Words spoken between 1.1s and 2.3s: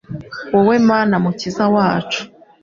Mukiza wacu